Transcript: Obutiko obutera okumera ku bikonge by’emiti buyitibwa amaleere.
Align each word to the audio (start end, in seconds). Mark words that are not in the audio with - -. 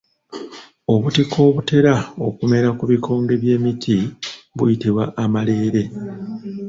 Obutiko 0.93 1.37
obutera 1.49 1.93
okumera 2.27 2.69
ku 2.77 2.83
bikonge 2.91 3.33
by’emiti 3.41 3.97
buyitibwa 4.57 5.03
amaleere. 5.23 5.83